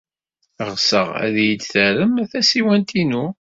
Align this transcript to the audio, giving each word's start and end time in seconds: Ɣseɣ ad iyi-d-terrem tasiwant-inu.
Ɣseɣ 0.71 1.07
ad 1.25 1.35
iyi-d-terrem 1.39 2.13
tasiwant-inu. 2.31 3.25